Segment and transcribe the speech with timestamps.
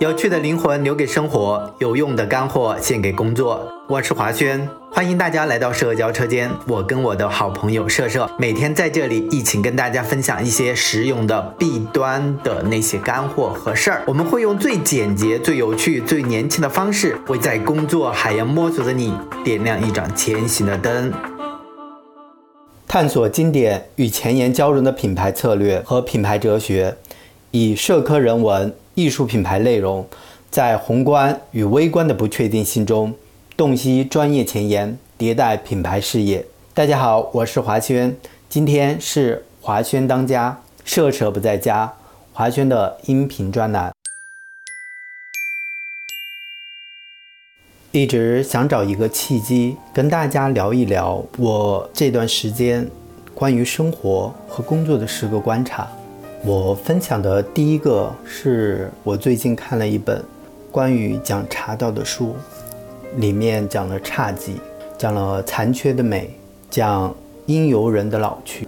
[0.00, 3.70] 有趣的灵魂留给生活，有用的干货献给工作。
[3.86, 6.50] 我是华轩，欢迎大家来到社交车间。
[6.66, 14.02] 我跟我的好朋友社社每天在这里一起跟大家分享一些实用的弊端的那些干货和事儿。
[14.06, 19.12] 我们会用最简洁、最有趣、最年轻的方式，为在工作海洋摸索的你
[19.44, 21.12] 点亮一盏前行的灯。
[22.88, 26.96] 探索经典与前沿交融的品牌策略和品牌哲学，
[27.50, 28.74] 以社科人文。
[29.00, 30.06] 艺术品牌内容，
[30.50, 33.14] 在宏观与微观的不确定性中，
[33.56, 36.44] 洞悉专业前沿，迭代品牌事业。
[36.74, 38.14] 大家好，我是华轩，
[38.50, 41.90] 今天是华轩当家，社社不在家，
[42.34, 43.90] 华轩的音频专栏。
[47.92, 52.86] 一直想找一个契机，跟大家聊一聊我这段时间
[53.34, 55.90] 关于生活和工作的十个观察。
[56.42, 60.24] 我分享的第一个是我最近看了一本
[60.70, 62.34] 关于讲茶道的书，
[63.16, 64.52] 里面讲了侘寂，
[64.96, 66.30] 讲了残缺的美，
[66.70, 68.66] 讲因由人的老去。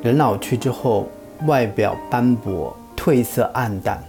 [0.00, 1.08] 人老去之后，
[1.48, 4.00] 外表斑驳、褪色暗淡，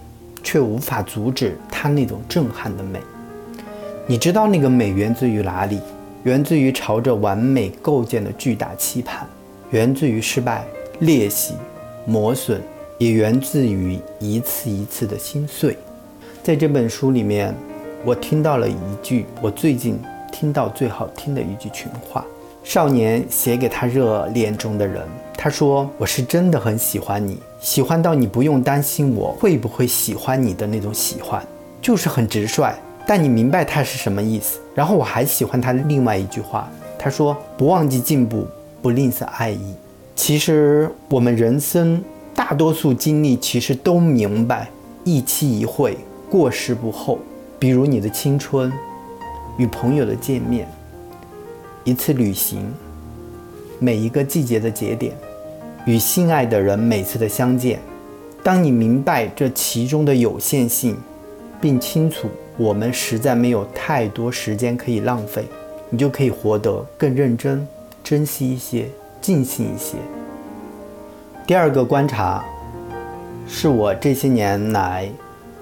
[0.44, 3.00] 却无法阻止他那种震撼的美。
[4.06, 5.80] 你知道那个美源自于哪里？
[6.22, 9.26] 源自于朝着完美构建的巨大期盼，
[9.70, 10.64] 源自于失败、
[11.00, 11.54] 裂隙、
[12.06, 12.62] 磨损。
[13.00, 15.74] 也源自于一次一次的心碎。
[16.42, 17.54] 在这本书里面，
[18.04, 19.98] 我听到了一句我最近
[20.30, 22.22] 听到最好听的一句群话：
[22.62, 25.02] 少年写给他热恋中的人，
[25.34, 31.42] 他说：“我是真的很喜欢你，喜欢到你不用担心我会不会喜欢你的那种喜欢，
[31.80, 32.70] 就是很直率。
[33.06, 38.46] 但你明白他是什么意思。”然后我还喜欢他另外一句话，他说：“不忘记进步，
[38.82, 39.74] 不吝啬爱意。”
[40.14, 42.04] 其实我们人生。
[42.34, 44.70] 大多数经历其实都明白，
[45.04, 45.96] 一期一会，
[46.30, 47.18] 过时不候。
[47.58, 48.72] 比如你的青春，
[49.58, 50.66] 与朋友的见面，
[51.84, 52.72] 一次旅行，
[53.78, 55.12] 每一个季节的节点，
[55.84, 57.78] 与心爱的人每次的相见。
[58.42, 60.96] 当你明白这其中的有限性，
[61.60, 65.44] 并清楚我们实在没有太多时间可以浪费，
[65.90, 67.68] 你就可以活得更认真、
[68.02, 68.88] 珍惜一些、
[69.20, 69.98] 尽兴一些。
[71.50, 72.44] 第二个观察，
[73.44, 75.10] 是我这些年来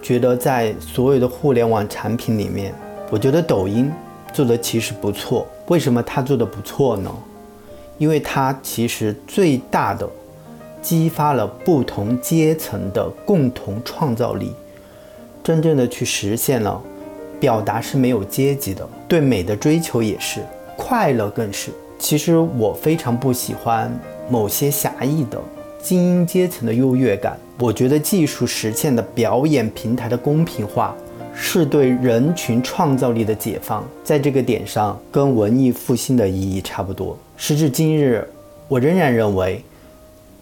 [0.02, 2.74] 觉得在所有的互联网产品里面，
[3.08, 3.90] 我觉得抖音
[4.30, 5.46] 做的其实不错。
[5.68, 7.10] 为什么它做的不错呢？
[7.96, 10.06] 因为它其实最大的
[10.82, 14.52] 激发了不同阶层的共同创造力，
[15.42, 16.78] 真正的去实现了
[17.40, 20.42] 表达是没有阶级的，对美的追求也是，
[20.76, 21.70] 快乐更是。
[21.98, 23.90] 其实我非常不喜欢
[24.28, 25.40] 某些狭义的。
[25.80, 30.94] 精英阶层的优越感，我觉得技术实现的表演平台的公平化，
[31.34, 33.84] 是对人群创造力的解放。
[34.02, 37.16] 在这个点上，跟文艺复兴的意义差不多。
[37.36, 38.28] 时至今日，
[38.66, 39.62] 我仍然认为，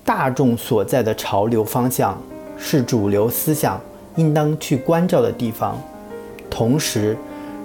[0.05, 2.21] 大众所在的潮流方向
[2.57, 3.81] 是主流思想
[4.17, 5.79] 应当去关照的地方。
[6.49, 7.17] 同时，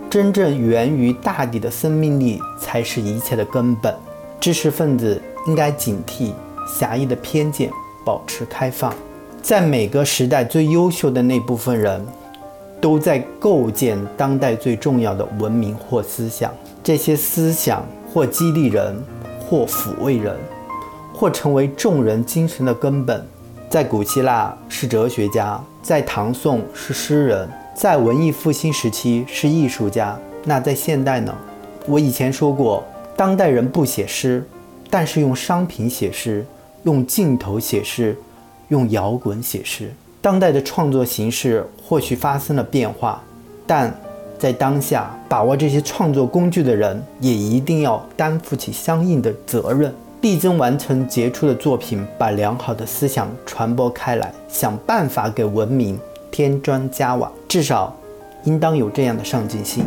[0.10, 3.96] 真正源于大地的生命力才是一切的根本。
[4.42, 6.34] 知识分子应该警惕。
[6.80, 7.70] 狭义的偏见，
[8.06, 8.94] 保持开放。
[9.42, 12.06] 在每个时代，最优秀的那部分人，
[12.80, 16.52] 都在构建当代最重要的文明或思想。
[16.84, 18.96] 这些思想或激励人，
[19.40, 20.36] 或抚慰人，
[21.14, 23.26] 或成为众人精神的根本。
[23.70, 30.18] 在古希腊是哲学家，在唐宋是诗人，在文艺复兴时期是艺术家。
[30.44, 31.36] 那在现代呢？
[31.88, 32.84] 我以前说过，
[33.16, 34.44] 当代人不写诗，
[34.90, 36.46] 但是用商品写诗。
[36.84, 38.18] 用镜头写诗，
[38.70, 39.92] 用摇滚写诗。
[40.22, 43.22] 当代的创作形式或许发生了变化，
[43.66, 43.94] 但
[44.38, 56.00] 在当下，把握这些创作工具的人也一定要担负起相应的责任，力争完成杰出的作品，把良好的思想传播开来，想办法给文明
[56.30, 57.32] 添砖加瓦。
[57.48, 57.96] 至少，
[58.44, 59.86] 应当有这样的上进心。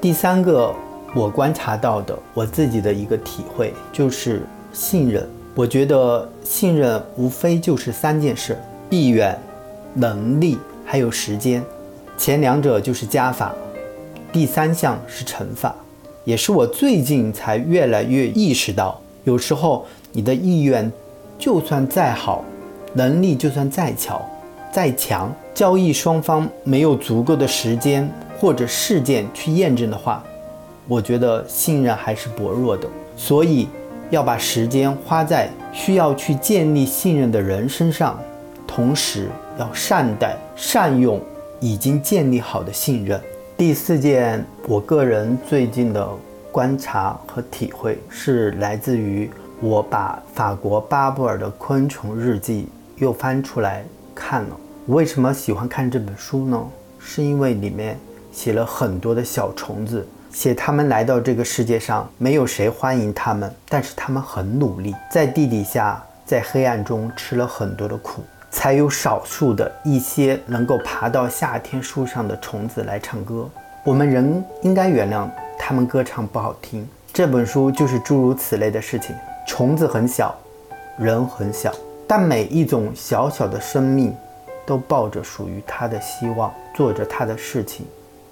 [0.00, 0.74] 第三个，
[1.14, 5.28] 我观察到的我自己的一个体会就是信任。
[5.58, 8.56] 我觉得信任无非就是三件事：
[8.90, 9.36] 意愿、
[9.92, 11.60] 能力，还有时间。
[12.16, 13.52] 前两者就是加法，
[14.32, 15.74] 第三项是乘法。
[16.24, 20.88] 也是我最近才越来越意识到，有时候你的意愿
[21.40, 22.44] 就算再好，
[22.92, 24.24] 能力就算再巧、
[24.72, 28.08] 再强，交易双方没有足够的时间
[28.38, 30.22] 或者事件去验证的话，
[30.86, 32.88] 我觉得信任还是薄弱的。
[33.16, 33.66] 所以。
[34.10, 38.18] 要把时间花在需要去建立信任的人身上，
[38.66, 39.28] 同时
[39.58, 41.20] 要善待、善用
[41.60, 43.20] 已经建立好的信任。
[43.56, 46.08] 第四件，我个人最近的
[46.50, 53.84] 观察和体会是来自于我把法国巴布尔的昆虫日记又翻出来
[54.14, 54.56] 看了。
[54.86, 56.64] 为什么喜欢看这本书呢？
[56.98, 57.98] 是因为里面
[58.32, 68.22] 写了很多的小虫子，写他们来到这个世界上，没有谁欢迎他们，但是他们很努力，在地底下，在黑暗中吃了很多的苦。
[68.50, 73.46] 才有少数的一些能够爬到夏天树上的虫子来唱歌。
[73.84, 75.28] 我们人应该原谅
[75.58, 76.88] 他们歌唱不好听。
[77.12, 79.14] 这本书就是诸如此类的事情。
[79.46, 80.34] 虫子很小，
[80.96, 81.70] 人很小，
[82.06, 84.16] 但每一种小小的生命
[84.66, 87.84] 都抱着属于它的希望，做着它的事情，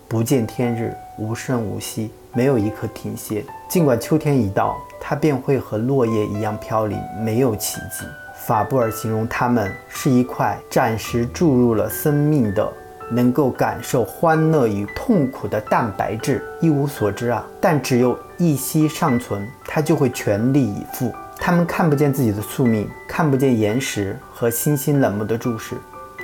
[0.08, 3.44] 不见天日，无声无息，没有一刻停歇。
[3.68, 8.04] 尽管秋天一到，它便会和落叶一样飘零，没有奇迹。
[8.46, 12.72] 法布尔形容它们是一块暂时注入了生命的、
[13.10, 17.44] 能够感受欢乐与痛苦的蛋白质，一无所知啊！
[17.60, 21.12] 但只有一息尚存，它就会全力以赴。
[21.36, 25.74] 他们看不见自己的宿命，看不见岩石和星星冷漠的注视，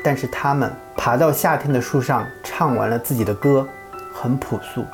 [0.05, 3.66] 但是他们爬到夏天的树上，唱完了自己的歌，
[4.12, 4.84] 很朴素，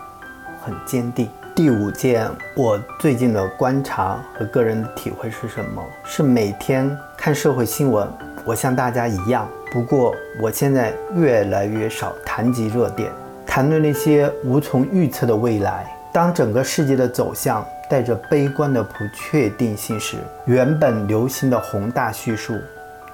[0.64, 1.28] 很坚定。
[1.54, 5.84] 第五件我最近的观察和个人的体会是什么？
[6.04, 8.08] 是每天看社会新闻。
[8.44, 13.10] 我像大家一样，不过我现在越来越少谈及热点，
[13.44, 15.86] 谈论那些无从预测的未来。
[16.12, 20.16] 当整个世界的走向带着悲观的不确定性时，
[20.46, 22.56] 原本流行的宏大叙述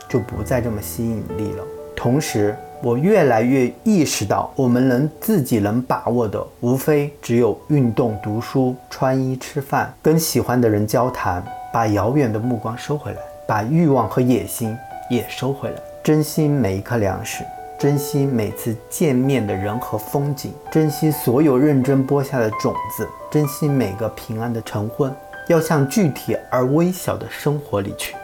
[0.07, 1.65] 就不再这么吸引力了。
[1.97, 2.55] 同时，
[2.85, 11.43] 我越来越意识到，我们能自己能把握的，无非只有运动、读书、穿衣、吃饭、跟喜欢的人交谈，
[11.73, 14.77] 把遥远的目光收回来，把欲望和野心
[15.09, 17.43] 也收回来，珍惜每一颗粮食，
[17.79, 25.11] 珍惜每次见面的人和风景，珍惜所有认真播下的种子，珍惜每个平安的晨昏，
[25.49, 28.15] 要向具体而微小的生活里去。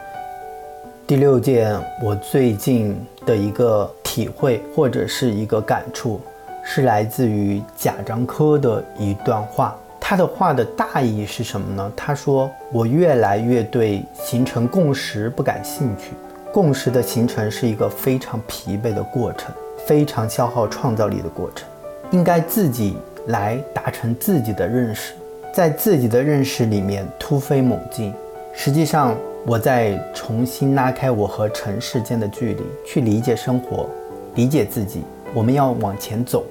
[1.07, 6.19] 第六件，我最近的一个体会或者是一个感触，
[6.65, 9.73] 是来自于贾樟柯的一段话。
[10.01, 11.91] 他的话的大意是什么呢？
[11.95, 16.11] 他说：“我越来越对形成共识不感兴趣。
[16.51, 19.49] 共识的形成是一个非常疲惫的过程，
[19.87, 21.65] 非常消耗创造力的过程。
[22.11, 22.97] 应该自己
[23.27, 25.13] 来达成自己的认识，
[25.53, 28.13] 在自己的认识里面突飞猛进。
[28.53, 33.89] 实际上。”我在重新拉开我和城市间的距离，去理解生活，
[34.35, 35.03] 理解自己。
[35.33, 36.43] 我们要往前走。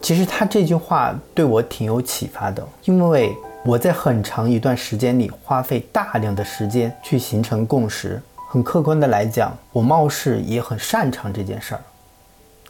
[0.00, 3.32] 其实他这句话对我挺有启发的，因为
[3.64, 8.20] 我在很长一段时间里花费大量的时间去形成共识。
[8.50, 11.80] 很客观的来讲，我貌似也很擅长这件事儿，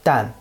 [0.02, 0.32] 但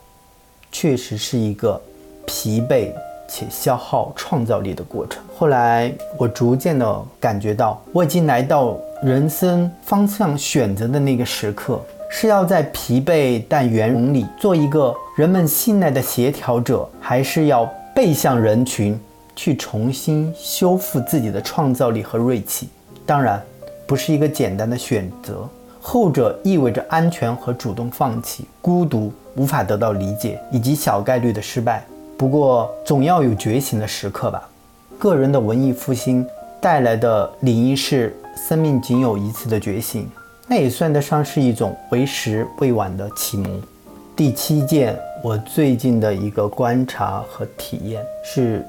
[0.71, 1.81] 确实是一个
[2.25, 2.91] 疲惫。
[3.33, 5.23] 且消耗创造力的过程。
[5.37, 11.81] 后来，我逐渐的感觉到，我已经来到人生方向选择的那个时刻，
[12.13, 17.65] 是要在疲惫但圆融里做一个人们信赖的协调者，还是要
[17.95, 18.99] 背向人群
[19.33, 22.67] 去重新修复自己的创造力和锐气？
[23.05, 23.41] 当然，
[23.87, 25.47] 不是一个简单的选择，
[25.79, 31.81] 后者意味着安全和主动放弃、孤独、无法得到理解以及小概率的失败。
[32.17, 34.47] 不过，总要有觉醒的时刻吧。
[34.99, 36.27] 个人的文艺复兴
[36.59, 40.07] 带来的理应是生命仅有一次的觉醒，
[40.51, 43.61] 那也算得上是一种为时未晚的启蒙。
[44.17, 48.61] 第七件，我最近的一个观察和体验是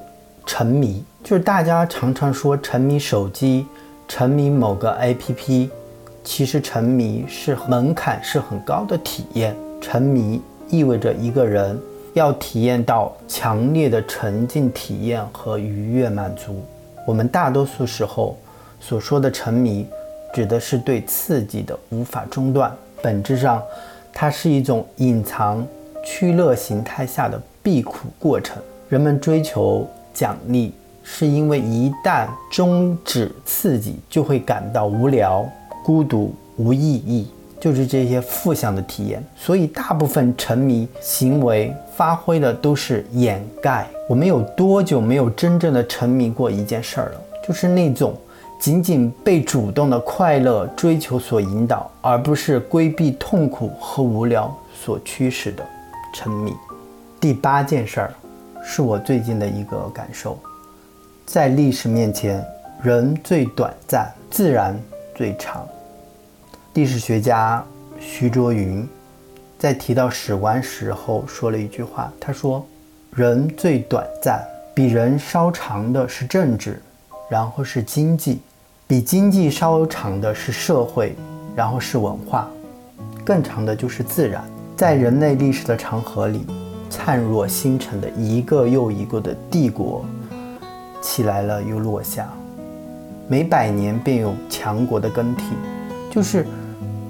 [0.45, 3.67] 沉迷，就是大家常常说沉迷手机、
[4.07, 5.69] 沉迷某个 APP，
[6.23, 9.53] 其实沉迷是门槛是很高的体验。
[9.81, 11.77] 沉迷意味着一个人。
[12.13, 16.63] 要体验到强烈的沉浸体验和愉悦满足。
[17.07, 18.37] 我们大多数时候
[18.79, 19.87] 所说的沉迷，
[20.33, 22.75] 指的是对刺激的无法中断。
[23.01, 23.61] 本质上，
[24.11, 25.65] 它是一种隐藏
[26.03, 28.57] 趋乐形态下的避苦过程。
[28.89, 30.73] 人们追求奖励，
[31.03, 35.47] 是因为一旦终止刺激，就会感到无聊、
[35.85, 37.27] 孤独、无意义。
[37.59, 43.87] 就是这些负向的体验，所以大部分沉迷行为发挥的都是掩盖。
[44.09, 47.21] 我们有多久没有真正的沉迷过一件事儿了？
[47.47, 48.17] 就是那种
[48.63, 55.67] 仅仅被主动的快乐追求所引导，而不是规避痛苦和无聊所驱使的
[56.15, 56.53] 沉迷。
[57.19, 58.13] 第八件事儿，
[58.63, 60.39] 是我最近的一个感受，
[61.25, 62.41] 在历史面前，
[62.81, 64.79] 人最短暂，自然
[65.13, 65.67] 最长。
[66.73, 67.61] 历史学家
[67.99, 68.87] 徐卓云
[69.59, 72.65] 在提到史官时候说了一句话，他说
[73.11, 74.41] ：“人最短暂，
[74.73, 76.81] 比人稍长的是政治，
[77.29, 78.39] 然后是经济，
[78.93, 81.15] 比经济稍长的是社会，
[81.55, 82.47] 然后是文化，
[83.25, 84.43] 更长的就是自然。
[84.75, 86.45] 在人类历史的长河里，
[86.91, 90.05] 灿若星辰的一个又一个的帝国，
[91.01, 92.29] 起来了又落下，
[93.27, 95.41] 每百年便有强国的更替，
[96.11, 96.45] 就是。”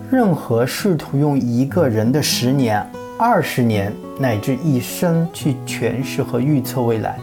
[0.09, 2.81] 任何试图用一个人的十年、
[3.19, 7.19] 二十年乃至一生去诠释和预测未来，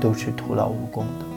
[0.00, 1.27] 都是徒劳无功的。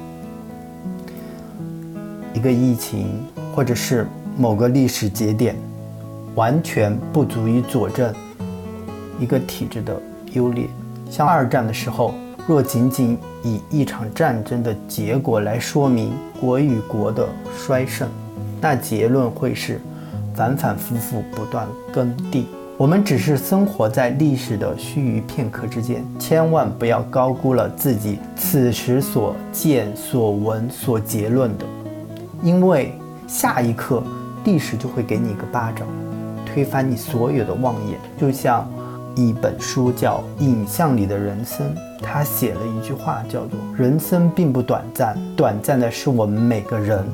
[2.34, 3.08] 一个疫情，
[3.56, 4.08] 或者是
[4.38, 5.56] 某个历史节点，
[6.36, 8.14] 完全不足以佐证
[9.20, 10.02] 一个体制的
[10.34, 10.68] 优劣。
[11.10, 12.14] 像二战的时候，
[12.48, 18.08] 若仅仅以一场战争的结果来说明国与国的衰盛，
[18.60, 19.80] 那结论会是。
[20.34, 22.48] 反反复复，不断更替。
[22.78, 31.66] 我们只是生活在历史的须臾片刻之间，千万不要高估了自己此时所见、所闻、所结论的，
[32.42, 32.94] 因为
[33.28, 34.04] 下一刻
[34.44, 35.88] 历史就会给你一个巴掌，
[36.46, 38.00] 推翻你所有的妄言。
[38.18, 38.68] 就像
[39.16, 41.68] 一本书叫《影像里的人生》，
[42.02, 47.06] 他写了一句话，叫做“人生并不短暂，短暂的是我们每个人，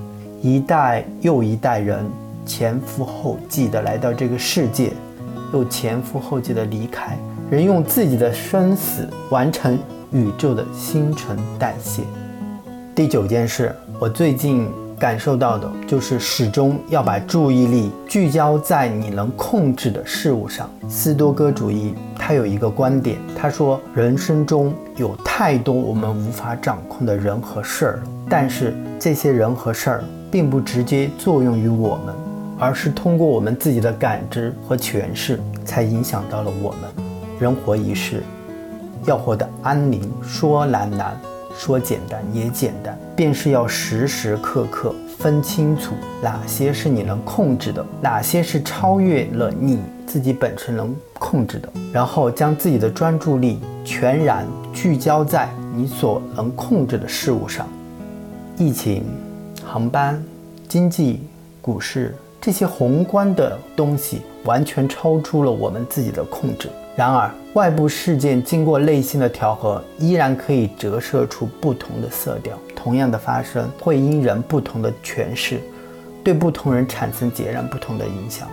[0.42, 2.06] 一代又一代人。”
[2.48, 4.94] 前赴后继的来到这个世界，
[5.52, 7.18] 又前赴后继的离开。
[7.52, 9.78] 人用自己的生死完成
[10.14, 12.04] 宇宙的新陈代谢。
[12.96, 20.70] 第九件事，我最近感受到的就是始终要把注意力聚焦在你能控制的事物上。
[20.90, 32.16] 斯多哥主义他有一个观点，他说人生中有太多我们无法掌控的人和事儿，但是这些人和事儿并不直接作用于我们。
[32.60, 37.06] 而是通过我们自己的感知和诠释，才影响到了我们。
[37.40, 38.24] 人活一世，
[39.06, 41.16] 要活得安宁，说难难，
[41.58, 57.68] 说简单也简单，便是要时时刻刻分清楚哪些是你能控制的，哪些是超越了你自己本身能控制的，然后将自己的专注力全然聚焦在你所能控制的事物上。
[58.56, 59.04] 疫情、
[59.66, 60.24] 航班、
[60.70, 61.24] 经济、
[61.62, 62.16] 股市。
[62.40, 66.70] 这些宏观的东西完全超出了我们自己的控制。
[66.98, 72.58] 然而，外部事件经过内心的调和，依然可以折射出不同的色调。
[72.76, 75.62] 同样的发生，会因人不同的诠释，
[76.24, 78.48] 对不同人产生截然不同的影响。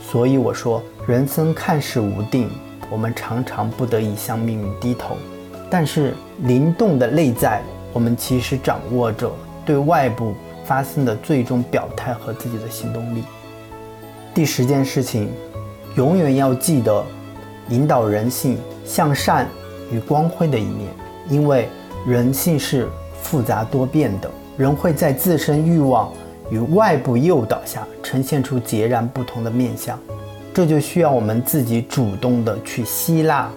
[0.00, 2.48] 所以我说，人生看似无定，
[2.88, 5.16] 我们常常不得已向命运低头。
[5.68, 7.60] 但是，灵动的内在，
[7.92, 9.28] 我们其实掌握着
[9.64, 10.34] 对外部。
[10.64, 13.22] 发生的最终表态和自己的行动力。
[14.34, 15.30] 第十件事情，
[15.94, 17.06] 永远要记得
[17.68, 19.46] 引导人性向善
[19.90, 20.88] 与光辉的一面，
[21.28, 21.68] 因为
[22.06, 22.88] 人性是
[23.22, 26.12] 复杂多变的，人会在自身欲望
[26.50, 29.98] 与外部诱导下呈现出截然不同的面相，
[30.54, 33.50] 这就需要我们自己主动的去吸纳、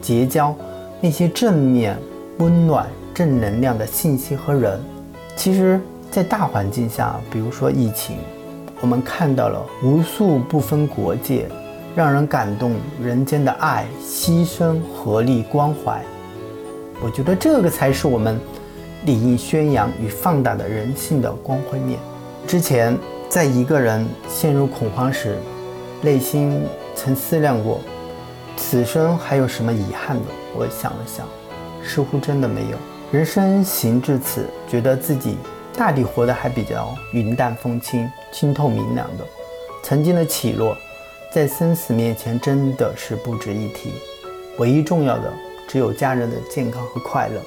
[0.00, 0.54] 结交
[1.00, 1.96] 那些正面、
[2.38, 4.80] 温暖、正能量的信息和人。
[5.36, 5.80] 其实。
[6.12, 8.18] 在大环境下，比如说疫情，
[8.82, 11.48] 我们看到了无数不分国界、
[11.94, 16.02] 让人感动人间的爱、牺牲、合力、关怀。
[17.02, 18.38] 我觉得这个才是我们
[19.04, 21.98] 理应宣扬与放大的人性的光辉面。
[22.46, 22.96] 之前
[23.28, 25.36] 在一个人陷入恐慌时，
[26.00, 26.62] 内心
[26.94, 27.80] 曾思量过，
[28.56, 30.24] 此生还有什么遗憾的？
[30.54, 31.26] 我想了想，
[31.82, 32.76] 似乎真的没有。
[33.10, 35.36] 人生行至此，觉得自己。
[35.74, 39.24] 大抵活得还比较云淡风轻、清透明朗的，
[39.82, 40.76] 曾经的起落，
[41.32, 43.94] 在生死面前真的是不值一提。
[44.58, 45.32] 唯一重要的
[45.66, 47.40] 只有家人的健康和快乐。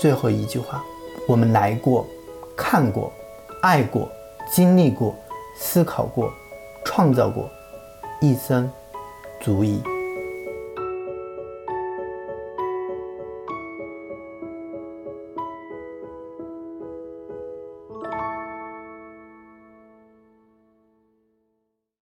[0.00, 0.84] 最后一句话：
[1.28, 2.04] 我们来过、
[2.56, 3.12] 看过、
[3.62, 4.10] 爱过、
[4.50, 5.14] 经历过、
[5.56, 6.32] 思考过、
[6.84, 7.48] 创造过，
[8.20, 8.68] 一生
[9.40, 9.80] 足矣。